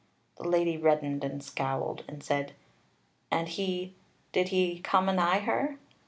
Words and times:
The 0.37 0.47
Lady 0.47 0.77
reddened 0.77 1.23
and 1.23 1.43
scowled, 1.43 2.03
and 2.07 2.23
said: 2.23 2.53
"And 3.29 3.47
he... 3.47 3.93
did 4.31 4.47
he 4.47 4.79
come 4.79 5.07
anigh 5.07 5.41
her?" 5.41 5.77